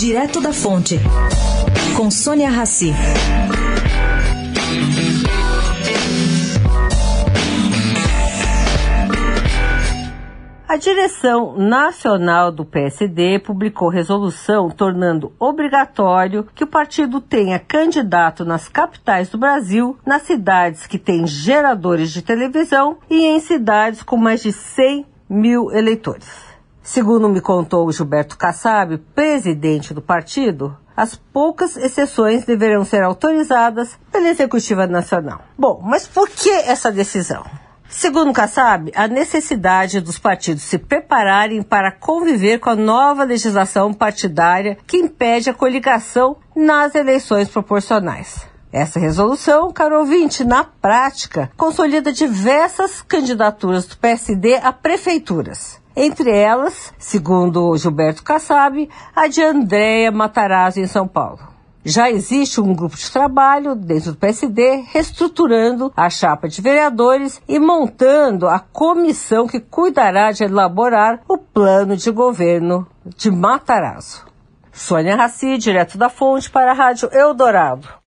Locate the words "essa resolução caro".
48.72-49.98